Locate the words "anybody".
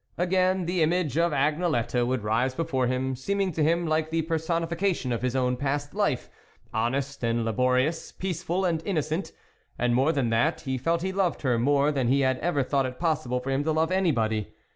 13.91-14.55